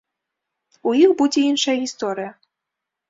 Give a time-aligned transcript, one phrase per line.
[0.91, 2.31] У іх будзе іншая гісторыя.